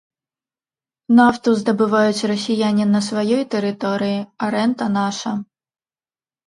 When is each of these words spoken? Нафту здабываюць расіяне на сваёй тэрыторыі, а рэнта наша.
Нафту 1.19 1.49
здабываюць 1.59 2.27
расіяне 2.33 2.85
на 2.95 3.05
сваёй 3.09 3.43
тэрыторыі, 3.53 4.19
а 4.43 4.53
рэнта 4.59 4.91
наша. 4.99 5.31